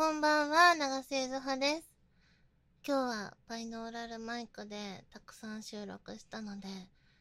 [0.00, 1.92] こんばんは、長瀬ゆずはです。
[2.86, 6.68] 今日はバイノーラルマイクでたくさん収録したので、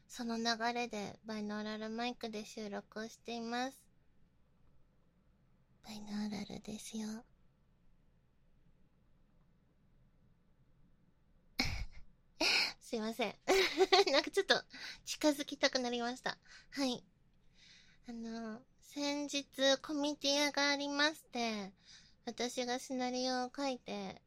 [0.08, 3.84] その流れでバイノーラルマイクで収録をしています。
[5.84, 7.26] バイノーラルですよ。
[12.80, 13.36] すいません。
[14.14, 14.56] なんかちょっと
[15.04, 16.38] 近づきたくなりました。
[16.70, 17.04] はい。
[18.08, 19.44] あの、先日
[19.82, 21.74] コミティアがありまして、
[22.26, 24.22] 私がシナリオを書いて、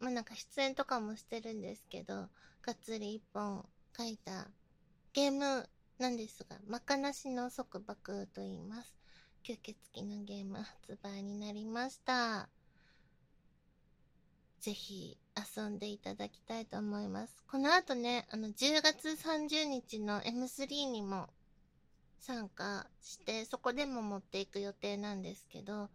[0.00, 2.28] まあ、なんか出演とかもしてるんですけど、
[2.62, 4.48] がっつり一本書いた
[5.12, 5.68] ゲーム
[5.98, 8.94] なんですが、まかなしの束縛と言います。
[9.44, 12.48] 吸血鬼のゲーム発売になりました。
[14.60, 15.18] ぜひ
[15.56, 17.42] 遊んでいただきたいと思います。
[17.46, 21.28] この後ね、あの、10月30日の M3 にも
[22.18, 25.90] 参加して、そこでも持っていく予定なんですけど、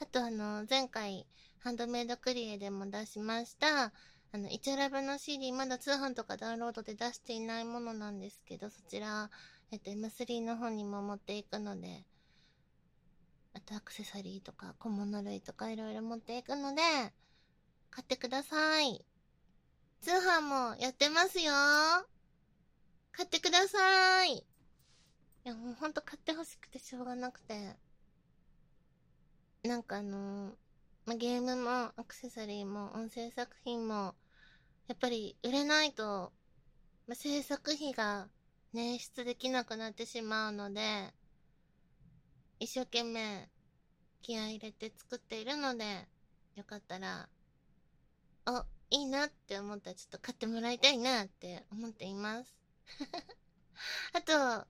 [0.00, 1.26] あとあの、前回、
[1.60, 3.92] ハンドメイドクリエでも出しました、
[4.32, 9.30] あの、イチャラブの CD、まだ通販とかダウンロードで出していないものなんですけど、そちら、
[9.70, 12.04] えっと、M3 の方にも持っていくので、
[13.54, 16.82] あとアクセサリーとか小物類とかいろいろ持っていくので、
[17.90, 19.04] 買ってください。
[20.00, 21.52] 通販もやってますよ
[23.12, 24.32] 買ってください。
[24.32, 24.44] い
[25.44, 27.76] や、もうほんと買ってほしくてしょうがなくて。
[29.64, 30.52] なんかあの
[31.06, 34.14] まゲームもアクセサリーも音声作品も、
[34.88, 36.32] やっぱり売れないと、
[37.06, 38.28] ま制作費が
[38.74, 40.80] 捻出できなくなってしまうので、
[42.60, 43.48] 一生懸命
[44.20, 45.84] 気合入れて作っているので、
[46.56, 47.28] よかったら
[48.46, 52.54] お、いいなって思ったらちょっと買ってもらいたいなって思っています。
[54.12, 54.66] あと、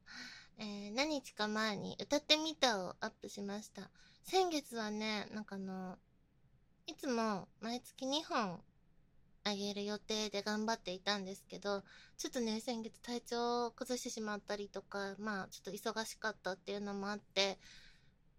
[0.59, 3.91] えー、何日か前に歌ってみたをアップしました。
[4.25, 5.99] 先月はね、なんかあの、
[6.87, 8.59] いつも毎月2本
[9.45, 11.83] あげる予定で頑張っていたんですけど、
[12.17, 17.59] ちょっとね、先月体調を崩してしまったりとか、まあちょっと忙しかったっていうのもあって、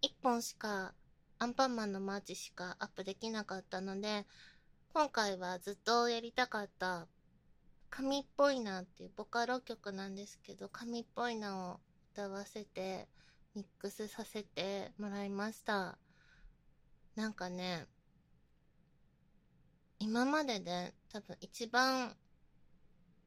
[0.02, 0.96] 1本しか、
[1.38, 4.26] アンパンマンのマーチしかアップできなかったので、
[4.92, 7.08] 今回はずっとやりたかった
[7.92, 11.80] 神っぽいなっていうボカロ曲なんですけど、神っぽいなを
[12.14, 13.08] 歌わせて
[13.56, 15.98] ミックスさせてもらいました。
[17.16, 17.88] なんかね、
[19.98, 22.14] 今までで多分一番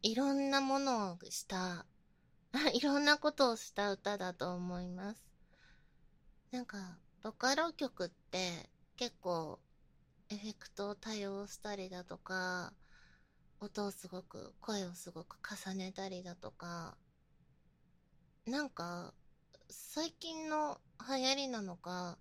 [0.02, 1.86] いろんなものをした、
[2.74, 5.26] いろんなことをした歌だと思います。
[6.50, 9.58] なんか、ボカロ曲って結構
[10.28, 12.74] エフェクトを多用したりだとか、
[13.60, 16.98] 音をすごく、声をすごく重ねたりだとか、
[18.44, 19.14] なんか、
[19.70, 22.18] 最近の流行りなのか、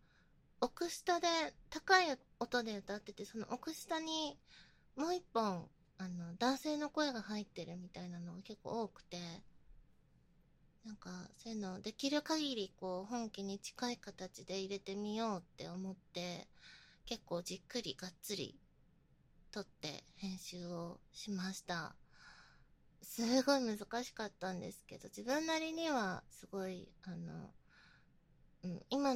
[0.59, 1.27] 奥下で
[1.69, 4.37] 高い音で歌ってて、その奥下に
[4.95, 9.17] もう一本、あの、男性の声が入ってるみたいなのが結構多くて、
[10.85, 16.47] なんか、そういうのできる限りこう本気に近い形で入れてみようって思って、
[17.05, 18.59] 結構じっくりがっつり
[19.51, 21.95] 撮って編集をしました。
[23.01, 26.23] すごい難しかったんですけど、自分なりには、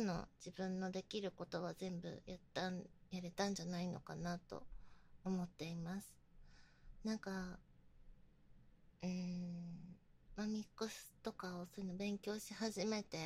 [0.02, 4.64] の自分のできることは全部やったん、やれたんじゃないのかなと
[5.24, 6.16] 思っています。
[7.04, 7.60] なんか、
[9.04, 9.98] うーん、
[10.36, 13.18] まあ、ミックスとかをそういうの勉強し始めて、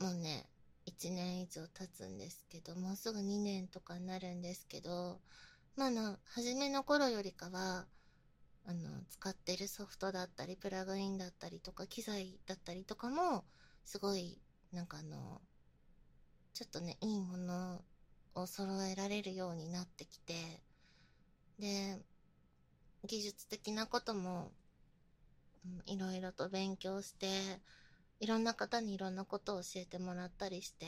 [0.00, 0.48] もうね、
[0.86, 5.20] 1年以上経つんですけど、もうすぐ2年とかになるんですけど、
[5.76, 7.86] まあ、あの、初めの頃よりかは、
[8.66, 13.44] あの、使ってるソフトだったり、プラグインだったりとか、機材だったりとかも、
[13.84, 14.40] すごい、
[14.72, 15.40] なんかあの、
[16.52, 17.82] ちょっとね、いいもの
[18.34, 20.34] を揃えられるようになってきて、
[21.58, 21.98] で、
[23.06, 24.52] 技術的なことも、
[25.86, 27.28] いろいろと勉強して、
[28.20, 30.86] いろんな方にいろんなことを教えてもらったりして、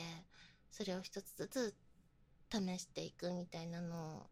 [0.69, 1.75] それを一つずつ
[2.51, 4.27] 試していくみたいなのを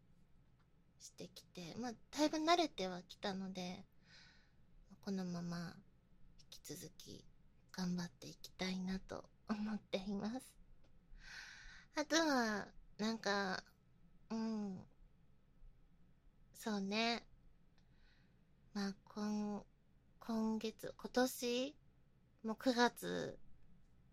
[1.00, 3.84] してきて、まあ、だいぶ慣れてはきたので、
[5.02, 5.74] このまま
[6.38, 7.24] 引き続き
[7.72, 10.54] 頑張っていきたいなと思っています。
[11.96, 12.68] あとは、
[12.98, 13.62] なんか、
[14.30, 14.78] うん、
[16.54, 17.26] そうね。
[18.72, 19.64] まあ、今、
[20.20, 21.76] 今月、今年？
[22.44, 23.38] もう9月、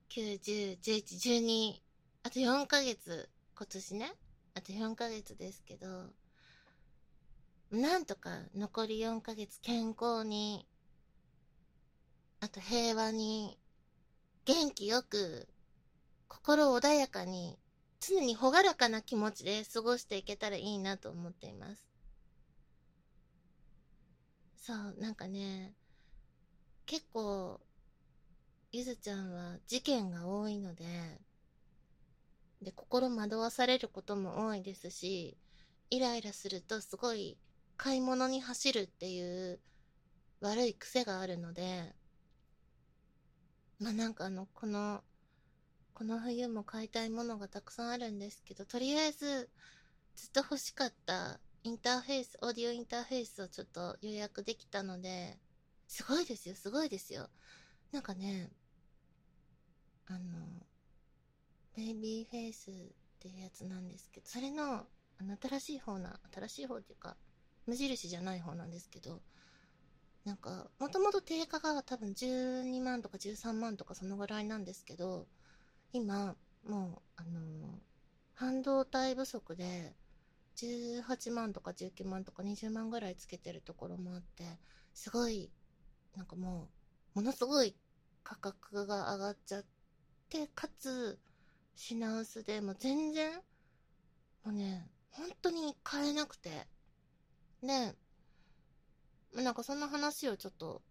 [0.09, 1.81] 9、10、11、12、
[2.23, 4.13] あと4ヶ月、今年ね。
[4.55, 5.87] あと4ヶ月ですけど、
[7.69, 10.67] なんとか残り4ヶ月健康に、
[12.39, 13.59] あと平和に、
[14.47, 15.45] 元気よく、
[16.29, 17.59] 心穏やかに
[17.99, 21.85] 常に朗らかな気持ちで過ごしていけたらいいなと思っています。
[24.55, 25.73] そう、なんかね、
[26.85, 27.59] 結構、
[28.71, 30.85] ゆずちゃんは事件が多いので、
[32.61, 35.37] で、心惑わされることも多いですし、
[35.89, 37.37] イライラするとすごい
[37.75, 39.59] 買い物に走るっていう
[40.39, 41.93] 悪い癖があるので、
[43.79, 45.03] まあなんかあの、この、
[45.93, 49.49] この冬も買いたいものがたくさんあるんですけど、とりあえず
[50.15, 55.37] ずっと欲しかったインターフェース、オーディオインターフェースをちょっと予約できたので、
[55.87, 57.29] すごいですよ、すごいですよ。
[57.91, 58.49] なんかね、
[60.07, 60.19] あの、
[61.75, 62.73] ベイビーフェイスっ
[63.19, 64.87] ていうやつなんですけど、それの、
[65.19, 67.15] あの、新しい方な、新しい方っていうか、
[67.65, 69.21] 無印じゃない方なんですけど、
[70.27, 75.25] なんか、もともと定価が多分12万とか13万とかそのぐらいなんですけど、
[75.93, 76.35] 今、
[76.65, 77.79] もう、あの
[78.33, 79.95] 半導体不足で、
[80.57, 84.43] 18万とか19万とか20万ぐらいつけてるところもあって、
[84.93, 85.49] すごい、
[86.17, 86.67] なんかも
[87.15, 87.73] う、ものすごい
[88.25, 89.65] 価格が上がっちゃっ
[90.27, 91.17] て、かつ、
[91.73, 93.33] 品薄で、もう全然、
[94.43, 96.67] もうね、本当に買えなくて。
[97.63, 97.95] で、
[99.33, 100.81] なんかそんな話をちょっと、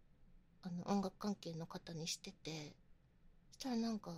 [0.62, 2.74] あの、音楽関係の方にしてて、
[3.52, 4.12] そしたらなんか、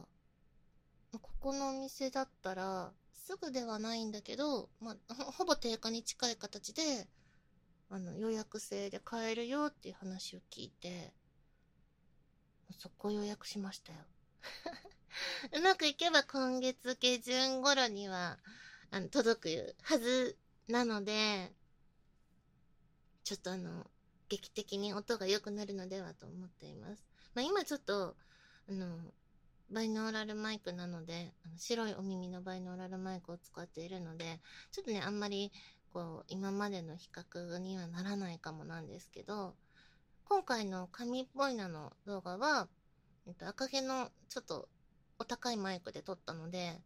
[1.12, 7.06] ここのお店だったら、すぐではないんだけど、まあ、ほぼ定価に近い形で、
[7.90, 11.12] あの、予約制で買えるよっていう話を聞いて、
[12.78, 13.98] そこを予約しましたよ。
[15.56, 18.38] うまくいけば今月下旬頃には、
[18.90, 20.38] あの、届くはず
[20.68, 21.52] なので、
[23.24, 23.90] ちょっとあの、
[24.28, 27.04] 劇的に音が良くなるのではと思っています。
[27.34, 28.16] まあ、今ちょっと、
[28.68, 28.98] あの、
[29.70, 34.40] バイノーラルマイクなので、あの白いお耳のバイノーラルマイクを使っているので、
[34.72, 35.52] ちょっとね、あんまり、
[35.92, 39.54] こう、今までの比較にはならないかもなんですけど、
[40.24, 42.68] 今回の紙っぽいなの動画は、
[43.26, 44.68] えっと、赤毛のちょっと
[45.18, 46.80] お高いマイクで撮ったので、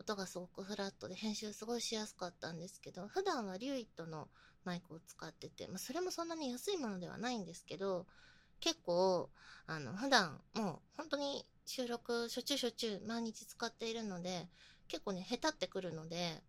[0.00, 4.28] 音がすごくフラットで編集すごいしやすかったんですけど、普段はリューイットの
[4.64, 8.06] マイクを使ってて、まあ、それもそんなに安いものではないんですけど、
[8.60, 9.30] 結構、
[9.66, 14.48] あの、普段もう本当に収録しょっちゅうしょっちゅう毎日使っているので、
[14.88, 16.42] 結構ね、下手ってくるので、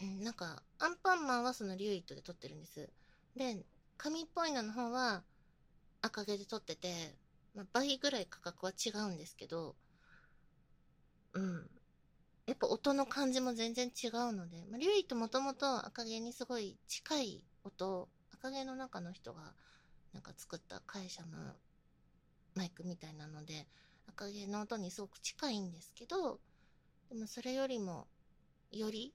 [0.00, 2.88] うん、なんか、アンパンマンはそのリューイットで撮ってるんです。
[3.36, 3.64] で、
[3.96, 5.22] 紙っぽいのの方は
[6.02, 7.14] 赤毛で撮ってて、
[7.54, 9.76] まあ、倍ぐらい価格は違うんですけど、
[11.34, 11.70] うん。
[12.46, 19.54] やっぱ音の感じも全然違うので、まあ、リュウイともともと赤毛にすごい近い音、赤毛の中の人が
[20.12, 21.56] なんか作った会社の
[22.54, 23.66] マイクみたいなので、
[24.06, 26.38] 赤毛の音にすごく近いんですけど、
[27.08, 28.06] でもそれよりも、
[28.70, 29.14] より、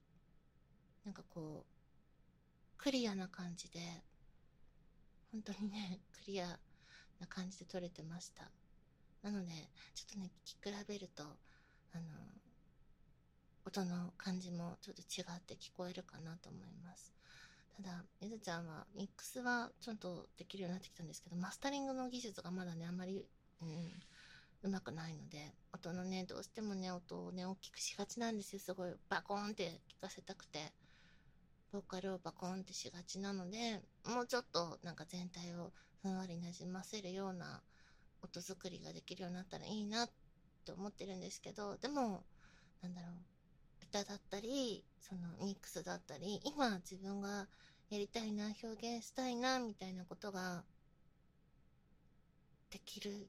[1.04, 1.80] なんかこう、
[2.76, 3.78] クリアな感じで、
[5.32, 6.58] 本当にね、クリア
[7.20, 8.50] な感じで撮れてました。
[9.22, 9.52] なので、
[9.94, 11.24] ちょっとね、聞き比べると、
[11.92, 12.04] あの、
[13.66, 17.12] 音の感じもちょっと違って聞こえるかなと思います。
[17.76, 23.24] ただ、ゆずちゃんは、ミックスはちょっとできるようになってきたんですけど、マスタリングの技術がまだね、あんまり、
[23.62, 24.02] うん、
[24.62, 28.58] うまくないので、音のね、どうしてもね、音をね、大きくしがちなんですよ。
[28.60, 30.72] すごい、バコーンって聞かせたくて。
[31.72, 37.62] ボーカルをバコーンってしがちなので、もうちょっとなんか全体をふんわりなじませるような
[38.22, 40.10] 音作りができるようになったらいいなっ
[40.70, 42.22] て思ってるんですけど、でも、
[42.82, 43.12] なんだろう、
[43.82, 47.48] 歌だったり、そのミックスだったり、今自分が
[47.90, 50.64] やりたいな、表現したいな、みたいなことが、
[52.70, 53.28] できる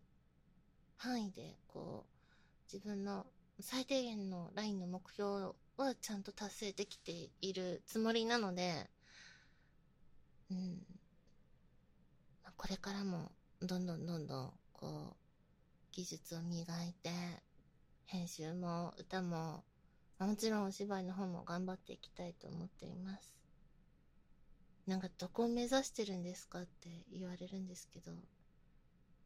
[0.98, 3.26] 範囲で、こう、自分の
[3.60, 8.90] 最低限のラインの目標はちゃんと達成できているつもりなので、
[10.52, 10.86] うん、
[12.56, 13.32] これからも
[13.62, 15.21] どんどんどんどんこう
[15.92, 17.10] 技術を磨いて
[18.06, 19.64] 編集も歌も
[20.20, 23.34] もちろんお芝居の方も頑張っていきたいと思っています
[24.88, 28.12] なんかどこを目指してるんですかって言われるんですけど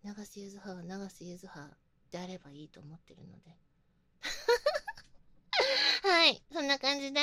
[0.04, 1.70] 長瀬ゆずはは長瀬ゆずは
[2.12, 3.58] であればいいと思ってるので
[6.08, 7.20] はいそんな感じで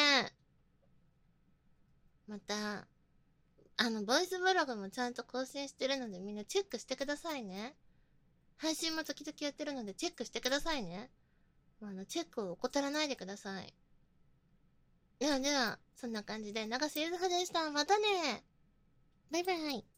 [2.28, 2.87] また
[3.76, 7.75] あの、ボイスブログもちゃんと更新してるのでみんなチェックしてくださいね。
[8.62, 11.11] 配信も時々やってるのでチェックしてくださいね。
[11.81, 13.75] まあの、チェックを怠らないでください。
[15.19, 17.69] ではでは、そんな感じで、長瀬ゆずはでした。
[17.73, 18.45] またね
[19.33, 19.91] バイバイ